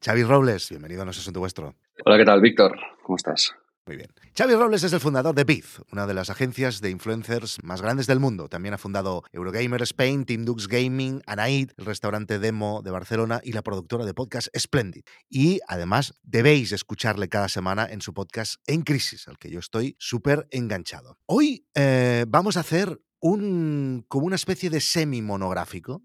Xavi 0.00 0.22
Robles, 0.22 0.68
bienvenido 0.70 1.02
a 1.02 1.04
No 1.04 1.10
es 1.10 1.18
Asunto 1.18 1.40
Vuestro. 1.40 1.74
Hola, 2.04 2.18
¿qué 2.18 2.24
tal, 2.24 2.40
Víctor? 2.40 2.78
¿Cómo 3.02 3.16
estás? 3.16 3.52
Muy 3.84 3.96
bien. 3.96 4.08
Xavi 4.36 4.54
Robles 4.54 4.84
es 4.84 4.92
el 4.92 5.00
fundador 5.00 5.34
de 5.34 5.42
Biz, 5.42 5.80
una 5.90 6.06
de 6.06 6.14
las 6.14 6.30
agencias 6.30 6.80
de 6.80 6.90
influencers 6.90 7.58
más 7.64 7.82
grandes 7.82 8.06
del 8.06 8.20
mundo. 8.20 8.48
También 8.48 8.74
ha 8.74 8.78
fundado 8.78 9.24
Eurogamer 9.32 9.82
Spain, 9.82 10.24
Team 10.24 10.44
Dux 10.44 10.68
Gaming, 10.68 11.20
Anaid, 11.26 11.72
el 11.76 11.84
restaurante 11.84 12.38
Demo 12.38 12.80
de 12.82 12.92
Barcelona 12.92 13.40
y 13.42 13.52
la 13.52 13.62
productora 13.62 14.04
de 14.04 14.14
podcast 14.14 14.46
Splendid. 14.56 15.02
Y 15.28 15.58
además 15.66 16.14
debéis 16.22 16.70
escucharle 16.70 17.28
cada 17.28 17.48
semana 17.48 17.84
en 17.90 18.00
su 18.00 18.14
podcast 18.14 18.62
En 18.68 18.82
Crisis, 18.82 19.26
al 19.26 19.36
que 19.36 19.50
yo 19.50 19.58
estoy 19.58 19.96
súper 19.98 20.46
enganchado. 20.52 21.18
Hoy 21.26 21.66
eh, 21.74 22.24
vamos 22.28 22.56
a 22.56 22.60
hacer 22.60 23.00
un, 23.18 24.04
como 24.06 24.26
una 24.26 24.36
especie 24.36 24.70
de 24.70 24.80
semi-monográfico 24.80 26.04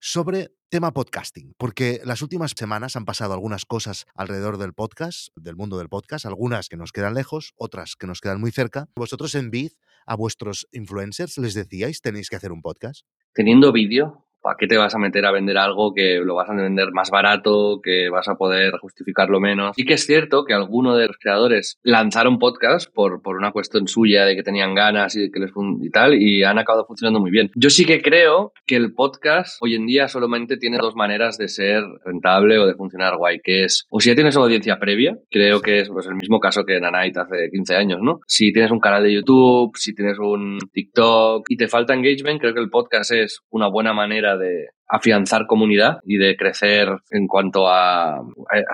sobre 0.00 0.54
tema 0.70 0.92
podcasting, 0.92 1.54
porque 1.56 2.00
las 2.04 2.20
últimas 2.20 2.52
semanas 2.54 2.94
han 2.94 3.06
pasado 3.06 3.32
algunas 3.32 3.64
cosas 3.64 4.06
alrededor 4.14 4.58
del 4.58 4.74
podcast, 4.74 5.28
del 5.34 5.56
mundo 5.56 5.78
del 5.78 5.88
podcast, 5.88 6.26
algunas 6.26 6.68
que 6.68 6.76
nos 6.76 6.92
quedan 6.92 7.14
lejos, 7.14 7.54
otras 7.56 7.96
que 7.96 8.06
nos 8.06 8.20
quedan 8.20 8.40
muy 8.40 8.50
cerca. 8.50 8.88
Vosotros 8.94 9.34
en 9.34 9.50
Vid 9.50 9.72
a 10.06 10.14
vuestros 10.14 10.68
influencers 10.72 11.38
les 11.38 11.54
decíais, 11.54 12.02
tenéis 12.02 12.28
que 12.28 12.36
hacer 12.36 12.52
un 12.52 12.60
podcast. 12.60 13.06
Teniendo 13.32 13.72
vídeo, 13.72 14.27
¿Para 14.48 14.56
qué 14.56 14.66
te 14.66 14.78
vas 14.78 14.94
a 14.94 14.98
meter 14.98 15.26
a 15.26 15.30
vender 15.30 15.58
algo 15.58 15.92
que 15.92 16.20
lo 16.24 16.34
vas 16.34 16.48
a 16.48 16.54
vender 16.54 16.90
más 16.92 17.10
barato, 17.10 17.82
que 17.82 18.08
vas 18.08 18.28
a 18.28 18.36
poder 18.36 18.78
justificarlo 18.78 19.40
menos? 19.40 19.76
Y 19.76 19.84
que 19.84 19.92
es 19.92 20.06
cierto 20.06 20.46
que 20.46 20.54
algunos 20.54 20.96
de 20.96 21.06
los 21.06 21.18
creadores 21.18 21.78
lanzaron 21.82 22.38
podcast 22.38 22.90
por, 22.90 23.20
por 23.20 23.36
una 23.36 23.52
cuestión 23.52 23.86
suya 23.88 24.24
de 24.24 24.34
que 24.34 24.42
tenían 24.42 24.74
ganas 24.74 25.14
y, 25.16 25.30
que 25.30 25.38
les 25.38 25.50
y 25.82 25.90
tal, 25.90 26.14
y 26.14 26.44
han 26.44 26.58
acabado 26.58 26.86
funcionando 26.86 27.20
muy 27.20 27.30
bien. 27.30 27.50
Yo 27.56 27.68
sí 27.68 27.84
que 27.84 28.00
creo 28.00 28.54
que 28.64 28.76
el 28.76 28.94
podcast 28.94 29.58
hoy 29.60 29.74
en 29.74 29.84
día 29.84 30.08
solamente 30.08 30.56
tiene 30.56 30.78
dos 30.78 30.96
maneras 30.96 31.36
de 31.36 31.48
ser 31.48 31.84
rentable 32.02 32.58
o 32.58 32.66
de 32.66 32.74
funcionar 32.74 33.18
guay, 33.18 33.40
que 33.44 33.64
es, 33.64 33.86
o 33.90 34.00
si 34.00 34.08
ya 34.08 34.14
tienes 34.14 34.38
audiencia 34.38 34.78
previa, 34.78 35.18
creo 35.30 35.60
que 35.60 35.80
es 35.80 35.90
pues, 35.90 36.06
el 36.06 36.14
mismo 36.14 36.40
caso 36.40 36.64
que 36.64 36.80
Nanait 36.80 37.14
hace 37.18 37.50
15 37.50 37.76
años, 37.76 37.98
¿no? 38.00 38.20
Si 38.26 38.50
tienes 38.54 38.70
un 38.70 38.80
canal 38.80 39.02
de 39.02 39.12
YouTube, 39.12 39.76
si 39.76 39.94
tienes 39.94 40.18
un 40.18 40.58
TikTok 40.72 41.44
y 41.50 41.58
te 41.58 41.68
falta 41.68 41.92
engagement, 41.92 42.40
creo 42.40 42.54
que 42.54 42.60
el 42.60 42.70
podcast 42.70 43.12
es 43.12 43.42
una 43.50 43.68
buena 43.68 43.92
manera 43.92 44.37
de 44.38 44.68
afianzar 44.88 45.46
comunidad 45.46 45.98
y 46.04 46.16
de 46.16 46.36
crecer 46.36 46.88
en 47.10 47.26
cuanto 47.26 47.68
a, 47.68 48.22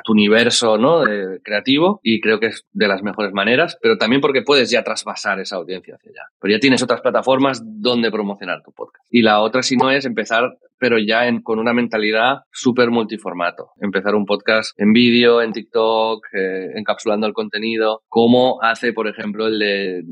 tu 0.05 0.13
universo 0.13 0.79
¿no? 0.79 1.03
creativo 1.43 1.99
y 2.03 2.21
creo 2.21 2.39
que 2.39 2.47
es 2.47 2.65
de 2.73 2.87
las 2.87 3.03
mejores 3.03 3.33
maneras, 3.33 3.77
pero 3.83 3.99
también 3.99 4.21
porque 4.21 4.43
puedes 4.43 4.71
ya 4.71 4.85
trasvasar 4.85 5.41
esa 5.41 5.57
audiencia 5.57 5.97
hacia 5.97 6.11
allá. 6.11 6.29
Pero 6.41 6.55
ya 6.55 6.61
tienes 6.61 6.83
otras 6.83 7.01
plataformas 7.01 7.63
donde 7.65 8.13
promocionar 8.13 8.63
tu 8.63 8.73
podcast. 8.73 9.05
Y 9.11 9.23
la 9.23 9.41
otra, 9.41 9.63
si 9.63 9.77
no, 9.77 9.91
es 9.91 10.05
empezar 10.05 10.57
pero 10.85 10.99
ya 10.99 11.25
con 11.43 11.59
una 11.59 11.73
mentalidad 11.73 12.41
súper 12.53 12.91
multiformato. 12.91 13.71
Empezar 13.81 14.15
un 14.15 14.27
podcast 14.27 14.79
en 14.79 14.93
vídeo, 14.93 15.41
en 15.41 15.53
TikTok, 15.53 16.27
eh, 16.35 16.73
encapsulando 16.75 17.27
el 17.27 17.33
contenido, 17.33 18.03
como 18.09 18.63
hace, 18.63 18.93
por 18.93 19.09
ejemplo, 19.09 19.47
el 19.47 19.59
de 19.59 20.05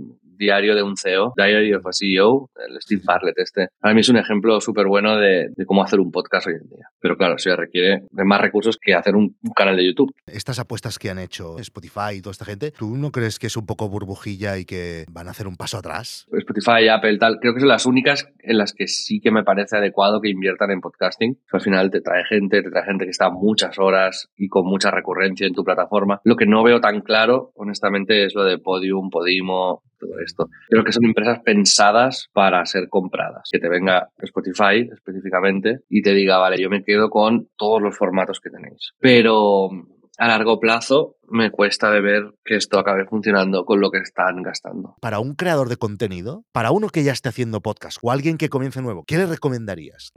diario 0.43 0.75
de 0.75 0.83
un 0.83 0.97
CEO, 0.97 1.33
Diary 1.37 1.73
of 1.75 1.87
a 1.87 1.93
CEO, 1.93 2.51
el 2.69 2.81
Steve 2.81 3.03
Bartlett 3.05 3.39
este. 3.39 3.69
Para 3.81 3.95
mí 3.95 4.01
es 4.01 4.09
un 4.09 4.17
ejemplo 4.17 4.61
súper 4.61 4.87
bueno 4.89 5.17
de, 5.17 5.49
cómo 5.67 5.85
hacer 5.85 6.01
un 6.01 6.11
podcast 6.11 6.49
hoy 6.49 6.55
en 6.55 6.69
día. 6.69 6.87
Pero 7.01 7.17
claro, 7.17 7.37
eso 7.37 7.55
requiere 7.55 8.03
de 8.11 8.25
más 8.25 8.41
recursos 8.41 8.77
que 8.81 8.95
hacer 8.95 9.15
un, 9.15 9.37
canal 9.55 9.77
de 9.77 9.87
YouTube. 9.87 10.13
Estas 10.27 10.59
apuestas 10.59 10.99
que 10.99 11.11
han 11.11 11.19
hecho 11.19 11.59
Spotify 11.59 12.17
y 12.17 12.23
toda 12.23 12.33
esta 12.33 12.45
gente, 12.45 12.73
¿tú 12.73 12.97
no 12.97 13.13
crees 13.13 13.39
que 13.39 13.47
es 13.47 13.57
un 13.57 13.67
poco 13.67 13.89
burbujilla 13.89 14.59
y 14.59 14.65
que 14.65 15.05
van 15.11 15.29
a 15.29 15.31
hacer 15.31 15.47
un 15.47 15.57
paso 15.57 15.79
atrás? 15.79 16.27
Spotify, 16.33 16.89
Apple, 16.89 17.19
tal, 17.19 17.39
creo 17.39 17.55
que 17.55 17.61
son 17.61 17.69
las 17.69 17.87
únicas 17.87 18.29
en 18.41 18.59
las 18.59 18.73
que 18.73 18.89
sí 18.89 19.21
que 19.21 19.31
me 19.31 19.45
parece 19.45 19.77
adecuado 19.77 20.21
que 20.21 20.31
inviertan 20.31 20.71
en 20.71 20.81
podcasting. 20.81 21.39
Al 21.53 21.61
final 21.61 21.91
te 21.91 22.01
trae 22.01 22.25
gente, 22.25 22.63
te 22.63 22.71
trae 22.71 22.85
gente 22.85 23.05
que 23.05 23.11
está 23.11 23.31
muchas 23.31 23.79
horas 23.79 24.29
y 24.37 24.49
con 24.49 24.67
mucha 24.67 24.91
recurrencia 24.91 25.47
en 25.47 25.55
tu 25.55 25.63
plataforma. 25.63 26.21
Lo 26.25 26.37
que 26.37 26.47
no 26.47 26.65
veo 26.65 26.81
tan 26.81 27.01
claro, 27.03 27.53
honestamente, 27.55 28.25
es 28.25 28.35
lo 28.35 28.45
de 28.45 28.59
Podium, 28.59 29.11
Podimo, 29.11 29.83
todo 30.03 30.19
esto. 30.19 30.49
Creo 30.69 30.85
que 30.85 30.93
son 30.93 31.05
empresas 31.05 31.41
pensadas 31.45 32.29
para 32.33 32.65
ser 32.67 32.89
compradas. 32.89 33.49
Que 33.51 33.59
te 33.59 33.69
venga 33.69 34.09
Spotify 34.19 34.89
específicamente 34.93 35.81
y 35.89 36.03
te 36.03 36.13
diga, 36.13 36.39
vale, 36.39 36.61
yo 36.61 36.69
me 36.69 36.83
quedo 36.83 37.09
con 37.09 37.49
todos 37.57 37.81
los 37.81 37.97
formatos 37.97 38.41
que 38.41 38.51
tenéis. 38.51 38.93
Pero 38.99 39.71
a 40.19 40.29
largo 40.29 40.61
plazo 40.61 41.17
me 41.29 41.51
cuesta 41.51 41.91
de 41.91 42.01
ver 42.01 42.35
que 42.45 42.57
esto 42.57 42.79
acabe 42.79 43.07
funcionando 43.07 43.65
con 43.65 43.81
lo 43.81 43.91
que 43.91 43.99
están 43.99 44.43
gastando. 44.43 44.97
Para 45.01 45.21
un 45.21 45.35
creador 45.35 45.69
de 45.69 45.77
contenido, 45.77 46.45
para 46.53 46.71
uno 46.71 46.89
que 46.89 47.03
ya 47.03 47.13
esté 47.13 47.29
haciendo 47.29 47.61
podcast 47.61 47.99
o 48.03 48.11
alguien 48.11 48.39
que 48.39 48.49
comience 48.49 48.83
nuevo, 48.83 49.05
¿qué 49.07 49.17
le 49.17 49.27
recomendarías? 49.27 50.13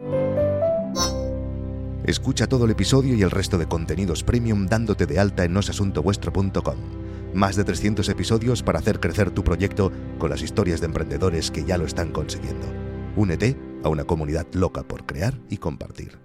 Escucha 2.06 2.48
todo 2.48 2.66
el 2.66 2.72
episodio 2.72 3.16
y 3.16 3.24
el 3.24 3.32
resto 3.32 3.58
de 3.58 3.66
contenidos 3.68 4.24
premium 4.24 4.68
dándote 4.68 5.08
de 5.08 5.20
alta 5.20 5.44
en 5.44 5.54
nosasuntovuestro.com. 5.54 7.05
Más 7.36 7.58
de 7.58 7.66
300 7.66 8.08
episodios 8.08 8.64
para 8.64 8.80
hacer 8.80 9.02
crecer 9.02 9.30
tu 9.30 9.44
proyecto 9.44 9.92
con 10.20 10.30
las 10.30 10.42
historias 10.42 10.80
de 10.80 10.86
emprendedores 10.86 11.52
que 11.52 11.66
ya 11.66 11.78
lo 11.78 11.86
están 11.86 12.14
consiguiendo. 12.14 12.66
Únete 13.18 13.58
a 13.84 13.90
una 13.90 14.06
comunidad 14.06 14.48
loca 14.54 14.84
por 14.84 15.06
crear 15.06 15.38
y 15.50 15.58
compartir. 15.58 16.25